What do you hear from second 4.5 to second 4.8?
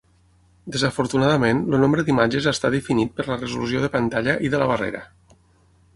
de la